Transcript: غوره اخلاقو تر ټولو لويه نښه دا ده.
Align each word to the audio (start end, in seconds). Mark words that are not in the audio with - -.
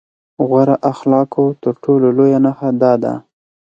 غوره 0.47 0.75
اخلاقو 0.91 1.45
تر 1.63 1.73
ټولو 1.83 2.05
لويه 2.17 2.39
نښه 2.45 2.69
دا 2.81 2.93
ده. 3.03 3.13